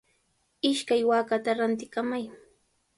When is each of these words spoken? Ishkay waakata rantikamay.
Ishkay 0.69 1.01
waakata 1.09 1.51
rantikamay. 1.57 2.23